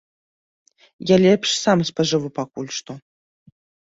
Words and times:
Я 1.13 1.19
лепш 1.25 1.49
сам 1.63 1.79
спажыву 1.89 2.29
пакуль 2.37 2.71
што. 2.79 2.91